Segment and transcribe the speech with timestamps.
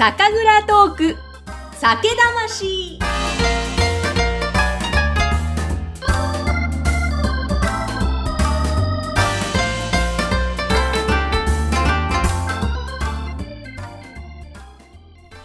[0.00, 1.16] 酒蔵トーク。
[1.74, 2.98] 酒魂。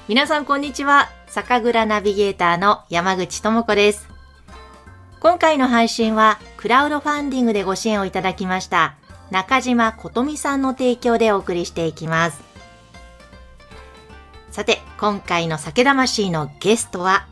[0.07, 1.09] 皆さんこんにちは。
[1.27, 4.07] 酒蔵ナビゲーターの山口智子です。
[5.19, 8.95] 今回の配信はクラウドファンディングでご支援をいただきました
[9.31, 12.54] 中島琴美さんの提供でお送りしていきます。
[14.55, 17.27] さて、今回の酒魂のゲストは、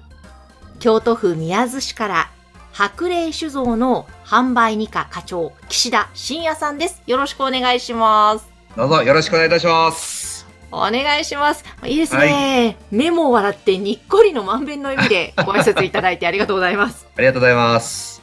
[0.81, 2.31] 京都府宮津市から
[2.73, 7.01] 白霊酒造の販売二課課長、岸田信也さんです。
[7.07, 8.49] よろしくお願いします。
[8.75, 10.45] どうぞよろしくお願いいたします。
[10.69, 11.63] お願いします。
[11.85, 12.75] いいですね。
[12.91, 17.07] 目も笑ってにっこりの満遍の笑みでご挨拶いただいてありがとうございます。
[17.15, 18.21] ありがとうございます。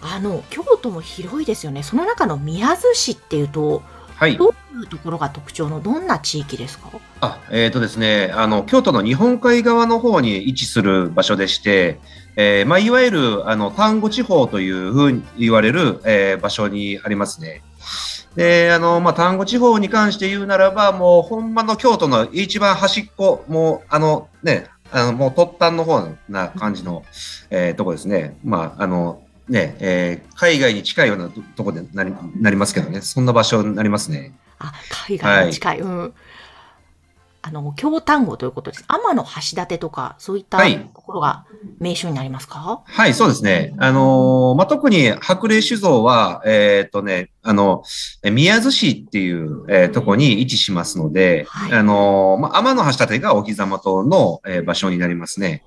[0.00, 1.82] あの、京都も広いですよね。
[1.82, 3.82] その中の宮津市っていうと、
[4.20, 4.36] はい。
[4.36, 6.90] どういうところが特徴のどんな地域ですか？
[7.22, 11.98] あ、えっ、とですね、あの、京都の日本海側の方に位置する場所でして、
[12.36, 17.62] えーまあ、いわゆる、あの、丹後地方というふうに言われる、えー場所にありますね。
[18.36, 27.04] で、あの、まあ、丹後地方に関して言うならば、もう、ほんまの京都の一番端っこ、もう、あの、ね、あの、もう、突端の方な感じの、
[27.48, 28.36] えーとこですね。
[28.44, 34.32] まあ、あの、ね、えー海外に近いようなととこでなりなりますけどね、そんな場所になりますね。
[34.58, 34.72] あ、
[35.06, 35.80] 海外に近い。
[35.80, 36.14] うん。
[37.42, 38.84] あの、京丹後ということです。
[38.86, 41.46] 天の橋立とか、そういったはいところが
[41.78, 43.74] 名所になりますか、はい、そうですね。
[43.78, 47.82] あのーまあ、特に白霊酒造は、えっ、とね、あの、
[48.22, 55.64] え宮津市っていう、えーとこに位置しますので、はいあのーまあ、天の橋立がお膝元の、えー場所になりますね。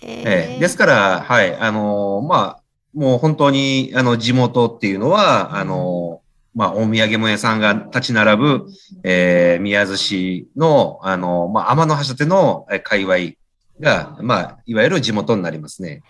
[0.00, 2.63] へえーですから、はい、あのーまあ、
[2.94, 6.24] もう本当に、あの、地元っていうのは、あのー
[6.58, 8.66] まあ、お土産物屋さんが立ち並ぶ、
[9.02, 13.34] えー宮津市の、あのーまあ、天の橋立の、えー界隈
[13.80, 16.02] が、まあ、いわゆる地元になりますね。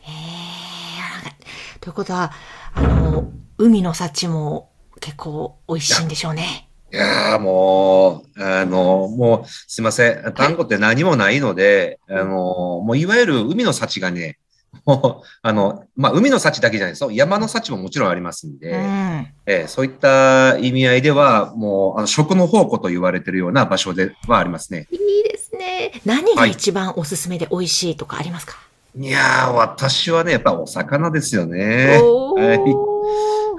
[0.00, 2.32] へーということは、
[2.74, 4.70] あの、海の幸も
[5.00, 6.68] 結構美味しいんでしょうね。
[6.92, 10.32] いやーもう、あの、もう、すいません。
[10.34, 14.38] 単語って何もないので、あの、もういわゆる海の幸がね、
[15.42, 17.10] あの、まあ、海の幸だけじゃないですよ。
[17.10, 19.26] 山の幸ももちろんありますんで、うん。
[19.46, 24.88] えーそういった意味合いでは、もう、あの、食の宝庫と言われているような場所ではありますね。
[24.90, 25.92] いいですね。
[26.04, 28.56] 何が一番おすすめで美味しいとかありますか、
[28.98, 31.98] いやー、私はね、やっぱお魚ですよね。
[32.36, 32.92] はい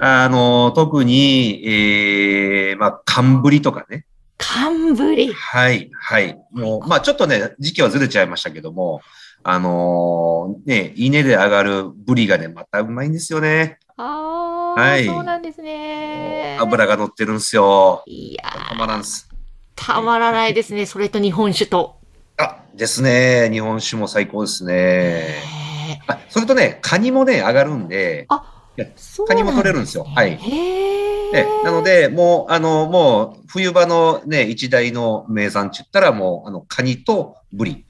[0.00, 4.04] あの、特に、えー、まあ、寒ぶりとかね。
[4.38, 5.32] 寒ぶり。
[5.32, 6.38] はい、はい。
[6.52, 9.00] もう、まあちょっとね、時期はずれちゃいましたけども、
[9.46, 13.78] あのーね、稲で上がるブリがね、またうまいんですよね。
[13.98, 16.56] ああ、はいそうなんですね。
[16.60, 18.02] 油が乗ってるんですよ。
[18.06, 19.28] いやたまらんです。
[19.76, 20.86] たまらないですね。
[20.86, 21.96] それと日本酒と。
[22.38, 23.50] あ、ですね。
[23.52, 24.74] 日本酒も最高ですね。
[24.74, 37.83] へあ、それとね、カニもね、上がるんで、ーそうカニも取れるんですよはいへえなので、もう、あの、もう、冬場のね、一大の名産って言ったら、もう、あの、カニとブリ。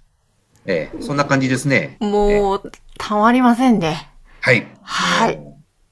[0.66, 1.96] ええ、そんな感じですね。
[2.00, 4.10] もう、たまりませんね。
[4.40, 4.66] はい。
[4.82, 5.38] はい。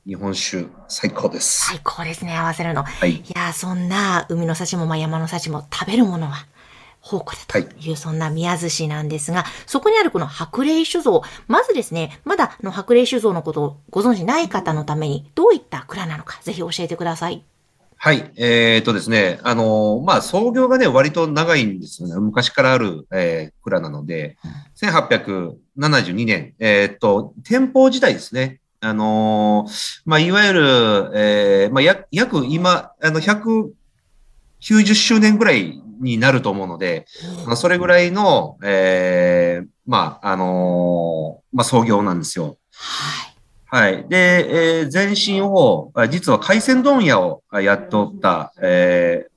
[0.06, 1.66] 日本酒、最高です。
[1.66, 2.82] 最高ですね、合わせるの。
[2.82, 3.16] はい。
[3.16, 6.46] いやー、そんな海の幸もまあ山の幸も食べるものは
[7.02, 11.22] 宝庫だという、そんな宮津市なんですが、そこにあるこの白霊酒造。
[11.48, 17.44] まずですね、まだあの白霊酒造のことをご存知ない方のために、どういった蔵なのか、ぜひ教えてください。
[18.04, 18.32] はい。
[18.34, 22.16] えっ、とですね、あのーまあ、創業がね、割と長いんですよね。
[22.16, 24.36] 昔からある、えー蔵なので、
[24.74, 28.58] 1872年、えっ、と、店舗時代ですね。
[28.80, 29.68] あの
[30.04, 37.06] まあ、いわゆる、えーまあ、や約今、あの、190周年ぐらいになると思うので、
[37.46, 42.56] まあそれぐらいの、えーまあ、あのまあ、創業なんですよ。
[42.72, 43.31] はい。
[43.74, 44.06] はい。
[44.06, 49.32] で、えー前身を、あ実は海鮮問屋をあやっとった、えー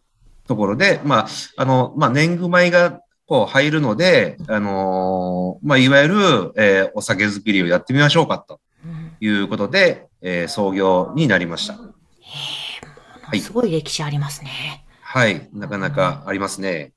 [0.47, 6.15] ところで、まあ、あの、まあ、年貢米が、こう入るので、あのーまあ、いわゆる、
[6.57, 11.75] えーお酒作りをやってみましょうか、とうんいうことで、えー創業になりました。
[11.75, 14.85] はいすごい歴史ありますね。
[15.01, 15.47] はい。
[15.53, 16.91] なかなかありますね。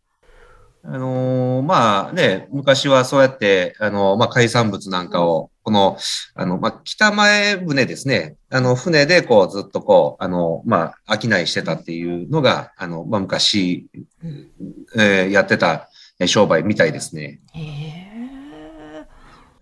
[0.85, 5.99] あのーまあね、昔はそうやって、あのーまあ海産物なんかを、この、
[6.35, 8.37] あの、まあ北前船ですね。
[8.49, 13.87] あの、船でこうずっとこう、あの、まあ、商いしてたっていうのが、あの、まあ昔、
[14.25, 14.51] うん
[14.97, 17.41] えーやってたえー商売みたいですね。
[17.53, 19.07] へえ。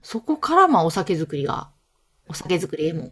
[0.00, 1.70] そこからまあお酒作りが、
[2.28, 3.10] お酒作りへも。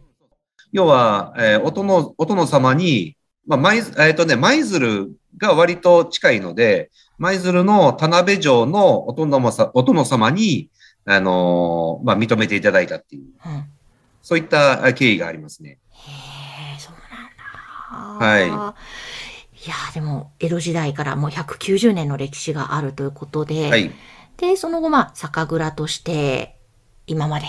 [0.71, 10.69] 要は、えーお殿、お殿様に、まあ、舞、えっ、とね、舞鶴が割と近いので、舞鶴の田辺城のお殿さお殿様に、
[11.05, 13.65] あのーまあ、認めていただいたっていう、うん。
[14.21, 15.77] そういった経緯がありますね。
[15.91, 18.25] へえ、そうなんだ。
[18.25, 18.85] はい
[19.65, 23.91] いやーでも、江戸時代からもう190年の歴史があるということで、はい。
[24.37, 26.59] で、その後、まあ、酒蔵として、
[27.07, 27.47] 今まで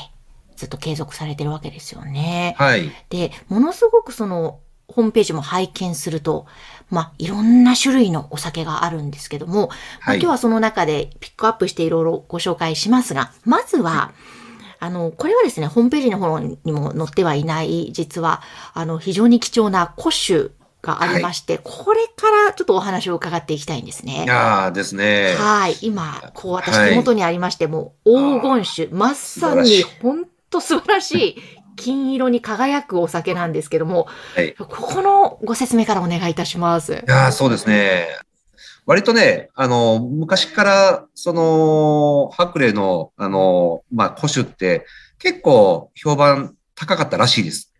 [0.57, 2.55] ずっと継続されてるわけですよね。
[2.59, 2.91] はい。
[3.11, 4.61] で、ものすごくその、
[4.97, 6.47] ホームページも拝見すると、
[6.91, 9.75] まあ、いろんな種類のお酒があるんですけども、ま
[10.07, 14.13] あ、はい今日はその中でピックアップしていろいろご紹介しますが、まずは、
[14.79, 18.41] あの、これはですね、ホームページの方にも載ってはいない、実は、
[18.73, 20.51] あの、非常に貴重な古酒
[20.81, 24.25] がありまして、これからちょっとお話を伺っていきたいんですね。
[24.25, 25.35] いやーですね。
[25.37, 25.77] はい。
[25.83, 31.37] 今、こう私はい手元にありまして、もう黄金酒、まさに本当素晴らしい
[31.77, 34.49] 金色に輝くお酒なんですけども、はい。
[34.49, 37.05] いここのご説明からお願いいたします。
[37.07, 38.09] やーそうですね。
[38.87, 44.87] 割とね、あの、昔から、その、白麗の、あの、まあ、古酒って、
[45.19, 47.73] 結構評判高かったらしいです。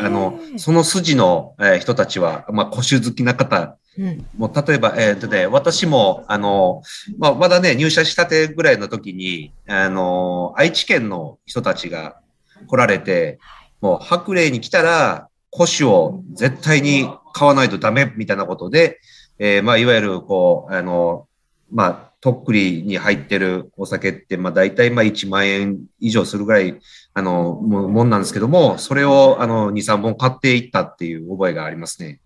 [0.00, 4.26] あの、その筋の、えー人たちは、まあ、古酒好きな方、うん。
[4.36, 6.82] もう例えば、えーとね、私も、あの、
[7.18, 12.20] まあ、まだね、入社したてぐらいの時に、あの、愛知県の人たちが
[12.66, 13.38] 来られて、
[13.80, 19.00] もう白麗に来たら、古酒を絶対に買わないとダメみたいなことで、
[19.38, 21.26] えーまあ、いわゆる、こう、あの、
[21.70, 26.80] まあ、とっくりに入ってるお酒って、まあ、大体、まあ、1万円以上するぐらい、
[27.12, 32.20] あの、ももんなんですけども、それを、あの、2、3本買っていったっていう覚えがありますね。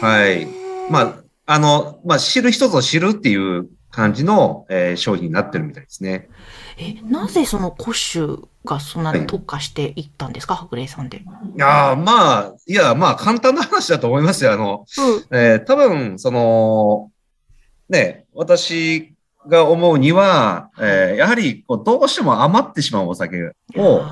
[0.00, 0.46] はい
[0.90, 1.14] まあ、
[1.46, 6.28] あの、まあ、知る人ぞ知るっていう感じの、えー商品になってるみたいですね。
[6.78, 11.18] え、なぜその古酒がそんなに特化していったんですか、白麗さんで。
[11.18, 11.22] い
[11.56, 14.52] やーまあ、いや、まあ、簡単な話だと思いますよ。
[14.52, 14.84] あの、
[15.30, 15.36] うん。
[15.36, 17.10] えー多分、その、
[17.88, 19.14] ね、私
[19.48, 24.06] が思うには、えーやはり、こう、どうしても余ってしまうお酒を、うん。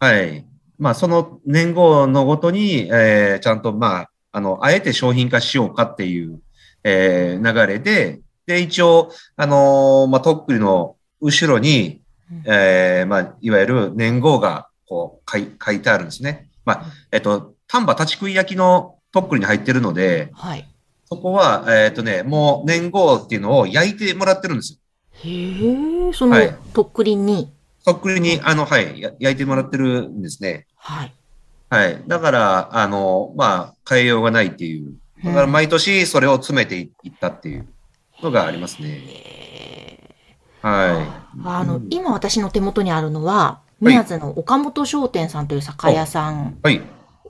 [0.00, 0.46] はい。
[0.78, 6.40] まあ、その年号のごとに、えーちゃんと、まあ、あの、あえて商品化しようかっていう、
[6.82, 16.48] えー流れで、で、一応、あのーまあ、とっくりの後ろに、うんえーまあ、いわゆる年号が、こう、書い書いてあるんですね。
[16.64, 20.68] まあ、えっと、丹波立ち食い焼きのとっくりに入ってるので、はい。
[21.06, 24.78] そこは、えっとね、もう年号っていうのを焼いてもらってるんですよ。
[25.12, 27.52] へえ、そのはい、とっくりに、
[27.84, 30.66] とっくりに、あの、はい、や焼いてもらってるんですね。
[30.76, 31.14] はい。
[31.70, 32.02] はい。
[32.06, 34.94] だから、あの、まあ、変えようがないっていう。
[35.22, 37.66] だから毎年それを詰めていったっていう
[38.24, 39.02] のがありますね。
[40.62, 46.58] はあの、今私の手元にあるのは、はい宮津の岡本商店さんという酒屋さん。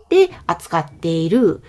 [0.08, 1.62] で扱っている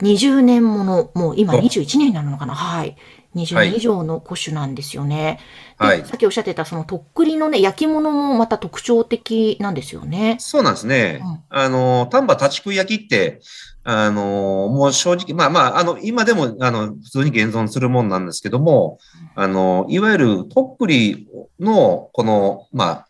[0.00, 2.96] 20年もの、もう今お21年になるのかなはい。
[3.34, 5.40] 20はい年以上の古酒なんですよね。
[5.78, 10.36] ではいさっきおっしゃってたそのとっくりのね、焼き物もまた特徴的なんですよね。
[10.40, 11.20] そうなんですね。
[11.22, 13.40] うんあの、丹波立ち食い焼きって、
[13.82, 18.98] あの、もう正直、まあまあ、あの、今でも、あの、普通に現存するもんなんですけども、
[19.34, 21.28] あの、いわゆるとっくり
[21.58, 23.06] の、この、まあ、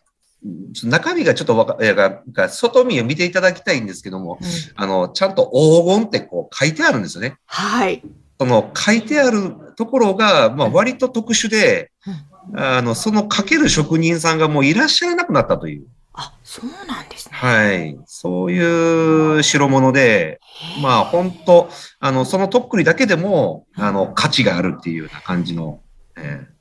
[0.83, 1.93] 中身がちょっとわか、いや
[2.31, 7.35] 外見を見ていただきたいんですけども、うんあの、ちゃんと黄金ってこう書いてあるんですよね。
[7.45, 8.01] はい。
[8.41, 11.91] その書いてあるところが、まあ割と特殊で、
[12.55, 15.85] あの、その書ける職人さんがもういらっしゃらなくなったという。
[16.13, 17.37] あ、そうなんですね。
[17.37, 17.99] はい。
[18.07, 20.39] そういう代物で、
[20.81, 21.69] まあ本当
[21.99, 25.79] あの、そのとっくりだけでも、あの、価値があるっていうような感じの、
[26.17, 26.51] えー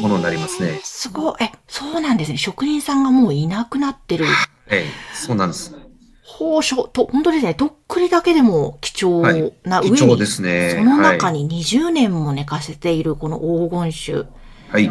[0.00, 0.80] ものになりますね。
[0.84, 1.34] すごい。
[1.40, 2.36] え、そうなんですね。
[2.38, 4.24] 職人さんがもういなくなってる。
[4.24, 4.30] は
[4.76, 4.84] い。
[5.12, 5.74] そうなんです。
[6.38, 7.54] 宝書と、本当ですね。
[7.54, 9.22] とっくりだけでも貴重
[9.64, 10.74] な上に、貴重ですね。
[10.78, 11.44] その中に。
[11.44, 14.28] に20年も寝かせているこの黄金酒。
[14.70, 14.84] はい。
[14.84, 14.88] い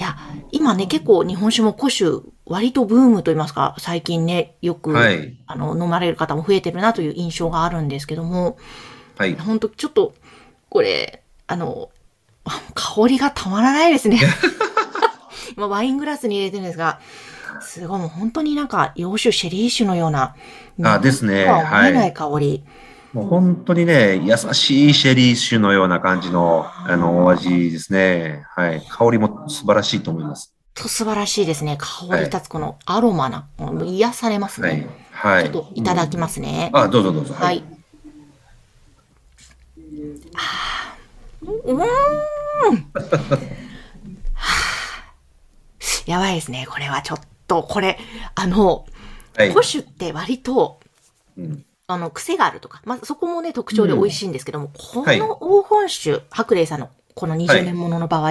[0.00, 0.16] や、
[0.52, 5.36] 今ね、結構日本酒も古酒、割とブームと言いますか、最近ね、よく、はい。
[5.46, 8.56] あの、飲まれる方も増えてるなという印象があるんですけども、
[9.18, 9.34] はい。
[9.36, 10.14] 本当ちょっと、
[10.68, 11.90] これ、あの、
[12.44, 14.20] あ香りがたまらないですね。
[15.56, 17.00] 今、ワイングラスに入れてるんですが、
[17.60, 20.34] すごい、もう本当になんか、洋酒、シェリー酒のような、
[20.82, 22.64] あですねなんか思えなはいい香り。
[23.12, 28.44] もう本当にね、優しいシェリー酒のような感じの、あの、お味ですね。
[28.50, 28.86] はい。
[28.88, 30.54] 香りも素晴らしいと思います。
[30.74, 31.76] と素晴らしいですね。
[31.78, 34.88] 香り立つこのアロマな、もう癒されますはいね。。
[35.10, 35.44] はい。
[35.44, 36.70] ちょっといただきますね。
[36.72, 37.34] あ、どうぞどうぞ。
[37.34, 37.64] はい。。
[40.36, 41.78] あーうーん。
[44.34, 45.10] はあ
[46.06, 46.66] やばいですね。
[46.68, 47.18] これはちょっ
[47.50, 47.98] と、これ、
[48.36, 48.86] あの、
[49.36, 49.50] はい。
[49.50, 50.78] 古酒って割と、
[51.36, 58.30] うんあの、癖があるとか、まあ、そこもね、特徴で美味しいんですけども、こはいの黄金酒、白麗さんのこの20年ものの場合、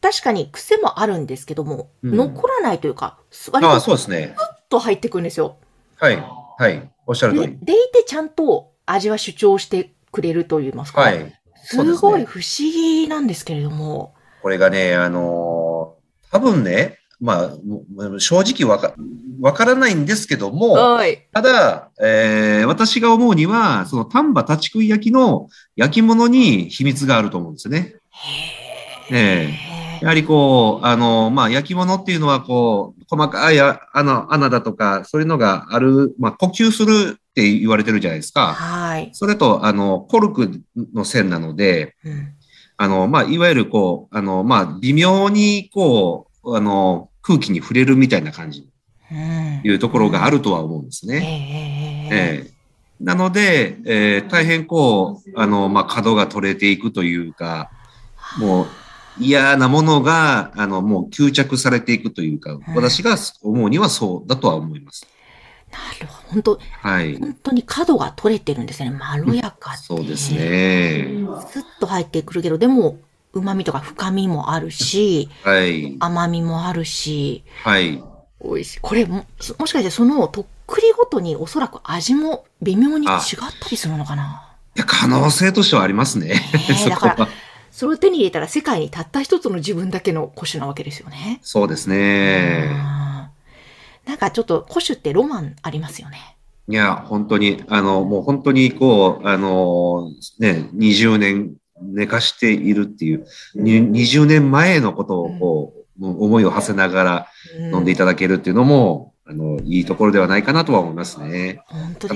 [0.00, 3.18] 確かに癖もあるんですけども、うん残らないというか、
[3.50, 4.34] 割とそうですね。
[4.38, 5.56] スッと入ってくるんですよ。
[5.96, 6.16] はい。
[6.58, 6.88] はい。
[7.06, 7.58] おっしゃる通で、り。
[7.60, 11.00] でいてちゃんと味は主張してくれると言いますか。
[11.00, 11.34] はい。
[11.64, 14.14] すすねごい不思議なんですけれども。
[14.40, 16.00] これがね、あのー
[16.30, 18.94] 多分ね、まあ、も正直わか、
[19.40, 21.26] わからないんですけども、はい。
[21.32, 27.94] ただ、えー私が思うには、その丹波立ち食い焼きの焼き物に秘密があると思うんですよね。
[29.10, 38.54] へええやはりこう、あの、まあ、焼き物っていうのは、こう、細かいあ穴、穴だとか、そういうのがある、まあ、呼吸するって言われてるじゃないですか。
[38.54, 39.10] はい。
[39.12, 40.62] それと、あの、コルク
[40.94, 42.32] の線なので、うん。
[42.78, 48.68] あの、まあ、いわゆるこう、あの、まあ、微妙にこう、あの、空気に触れるみたいな感じ
[49.64, 52.08] いうところがあるとは思うんですええね。
[52.10, 52.60] ええええ
[53.00, 57.70] なので、えー大変こう、あの、まあ、角が取れていくというか、
[58.38, 58.66] もう
[59.18, 65.06] 嫌なものが、あの、もう吸着されていくというか、私が思うにはそうだとは思います。
[65.70, 66.28] なるほど。
[66.30, 67.16] 本当はい。
[67.16, 68.90] 本当に角が取れてるんですね。
[68.90, 69.76] まろやかで。
[69.78, 70.32] そうです。
[70.34, 71.08] ね。
[71.48, 72.98] スッと入ってくるけど、でも、
[73.32, 75.96] 旨味とか深みもあるし、はい。
[76.00, 78.02] 甘みもあるし、はい。
[78.42, 78.80] 美味しい。
[78.80, 83.12] これも、そもしかしてそのとっくりごとにおそらく味も微妙に違っ
[83.60, 84.46] たりするのかな？
[84.76, 86.28] いや可能性としてはありますね。
[86.28, 87.28] ねえ そだから。
[87.70, 91.38] それを手に入れたら世界にたった一つの自分だけの古酒なわけですよね。
[91.42, 92.68] そうですうんね。
[94.06, 96.36] なんかちょっと古酒ってロマンありますよね。
[96.68, 107.26] いや、本当に、あの、もう本当にこう、あの、ね、20年寝かしているっていう、に20年前のことをこう、思いを馳せながら
[107.58, 107.74] うん。
[107.74, 111.60] 飲んでいただけるっていうのも、あの、いいところではないかなとは思いますね。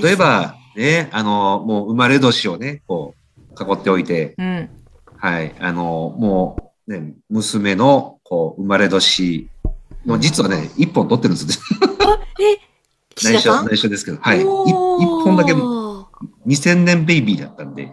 [0.01, 4.69] 例えば、ね、あの、もう生まれ年をね、こう、囲っておいて、うん。
[5.17, 9.49] はい、あの、もう、ね、娘の、こう、生まれ年
[10.05, 11.59] の、実はね、一本取ってるんです
[12.01, 12.57] あ、え、
[13.15, 14.39] 岸 内緒、内緒ですけど、はい。
[14.39, 14.45] い一
[15.23, 15.53] 本だけ
[16.47, 17.89] 2000年ベイビーだったんで、へ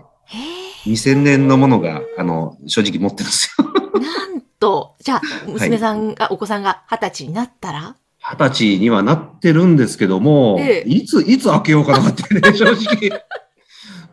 [0.86, 3.66] 2000年のものが、あの、正直持ってるんですよ。
[3.96, 7.96] えなんと、じゃあ、娘さんが、お子さんが二十歳になったら？
[8.18, 13.10] 二十歳にはなってるんですけども、ええいつ、いつ開けようかなってね、正直。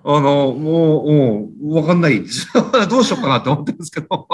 [0.03, 2.47] あの、もう、もう、わかんないです。
[2.89, 4.27] どうしようかなって思ってるんですけど。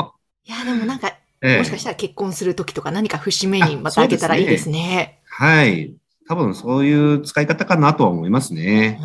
[0.46, 1.08] いや、でもなんか、
[1.42, 5.20] ええもしかしたら結婚するときとか何か節目にまた開けたらいいですね。
[5.25, 5.94] はい。
[6.27, 9.00] 多分そういう使い方かなとは思いますね。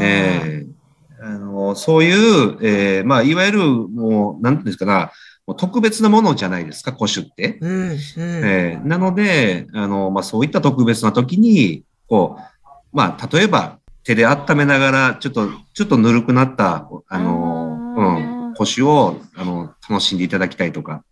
[0.00, 0.67] ええ
[1.20, 5.10] あの、そういう、ええまあ、いわゆる、もう、なんていうんですかな、
[5.56, 7.58] 特別なものじゃないですか、古酒って。
[7.60, 7.96] うん、うん。
[8.16, 12.42] ええなので、あの、まあ、そういった特別な時に、こう、
[12.92, 21.02] まあ、例えば、手で温めながら、ちょっと、ちょっとぬるくなった、あの、うん、古酒を、あの、楽しんでいただきたいとか、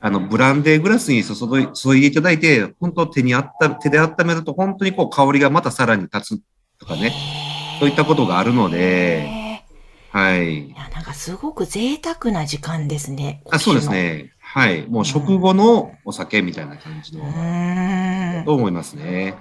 [0.00, 6.40] あの、ブランデーグラスに注い注いでいただいて、本当手にあった、手で温めると本当にこう香りがまたさらに立つ
[6.78, 7.45] とかね。
[7.78, 9.62] そういったことがあるのでへ
[10.10, 10.70] はいーい。
[10.70, 13.42] や、なんかすごく贅沢な時間ですね。
[13.50, 14.32] あそうですね。
[14.40, 14.86] はい。
[14.86, 18.44] もう食後のお酒みたいな感じうの。
[18.44, 19.34] と思いますね。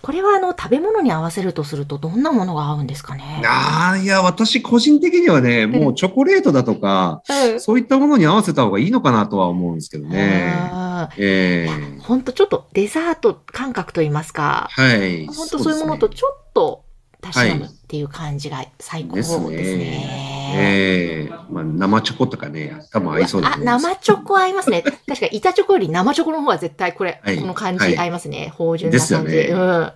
[0.00, 3.42] これはあの、食べ物に合わせるとするとどんなものが合うんですかね？
[3.44, 10.70] ああ、いや、私個人的にはね、もうチョコレートだとか、うんそういったものに合わせた方がいいのかなとは思うんですけどね。
[11.18, 15.26] ええほんとちょっとデザート感覚といいますか、はい。
[15.26, 16.84] ほんとそういうものとそちょっと
[17.26, 19.48] たしなっていう感じが最高でですすね。
[19.48, 20.52] ね。
[20.58, 23.84] ええまあ、生チョコとかね、多分合いそうだあ、と思います。
[23.84, 24.82] 生チョコ合いますね。
[24.82, 28.52] 確か板チョコより生チョコの方が絶対これ、はいこの感はいじ合いますね。
[28.56, 29.32] 芳醇な感じ。
[29.36, 29.58] ねうん。
[29.58, 29.92] は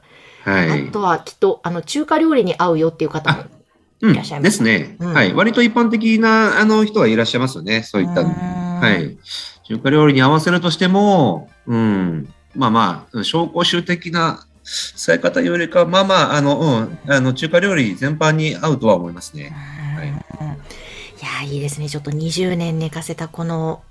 [0.47, 0.93] いあ。
[0.93, 3.43] とはきっと、あの、中華料理に合うよっていう方も。
[3.43, 3.61] うん
[4.03, 5.35] いらっしゃいますですね、うんはい。
[5.35, 7.83] 割と一般的な、あの、人はいらっしゃいますよね。
[7.83, 8.23] そういった。
[8.23, 9.19] うーんはい。
[9.65, 12.33] 中華料理に合わせるとしても、うん。
[12.57, 14.47] まあまあ、紹興酒的な
[14.97, 16.99] 使い方よりか、まあまあ、あの、うん。
[17.13, 19.53] あの、中華料理全般に合うとは思いますね。
[19.97, 20.17] はいうん
[21.21, 21.89] いや、いいですね。
[21.91, 23.83] ちょっと20年寝かせたこの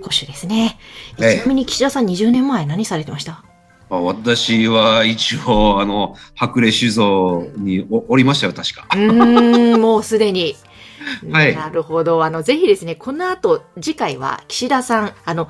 [0.00, 0.78] 古酒ですね。
[1.20, 3.42] ええちなみに岸田さん20年前何されてました？
[3.90, 8.86] まあ私は一応、あの、白麗酒造におおりましたよ、確か。
[8.94, 10.54] うーん、もうすでに。
[11.32, 12.22] はいなるほど。
[12.22, 15.48] あの、ぜひですね、この後、次回は岸田さん、あの、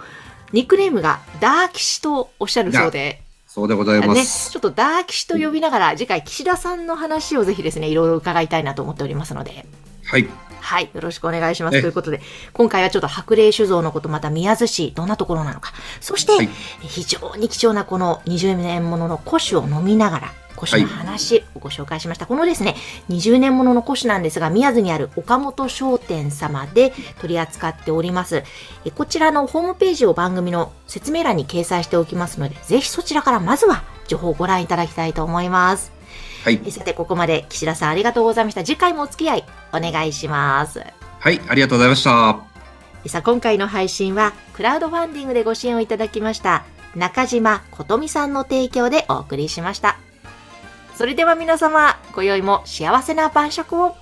[0.53, 3.22] ニックネームがダーキシとおっしゃるそうで、
[3.55, 4.51] そうでございまね、す。
[4.51, 9.67] ちょっとダーキシと呼びながら、次回岸田さんの話をぜひですね、いろいろ伺いたいなと思っておりますので、
[10.07, 10.27] はい。
[10.59, 11.77] はい、よろしくお願いします。
[11.77, 12.23] えということで、
[12.55, 16.49] 今回はちょっと白麗酒造のこと、また宮津市、どんなところなのか、そして、はい
[16.81, 20.33] 非常に貴重なこの20年ものの古酒を飲みながら、
[20.67, 22.25] 古紙の話をご紹介しました。
[22.25, 22.77] はい、このですね、
[23.09, 28.45] 20年ものの古紙なんですが、宮津にある岡本商店様で取り扱っております。
[28.85, 35.93] えこちらのホームページを番組の説明欄に掲載しておきますので、ぜひそちらからまずは情報をご覧いただきたいと思います。
[36.45, 36.71] はい。
[36.71, 38.63] さて、ここまで岸田さんありがとうございました。
[38.63, 40.81] 次回もお付き合いお願いします。
[41.19, 42.39] はい、ありがとうございました。
[43.07, 46.65] さあ、今回の配信は、クラウドファンディングでご支援をいただきました、
[46.95, 49.99] 中島琴美さんの提供でお送りしました。
[51.03, 53.97] それでは皆様、今宵も幸せな晩酌を。